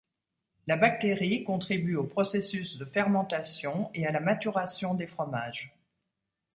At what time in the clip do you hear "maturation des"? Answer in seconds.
4.19-5.05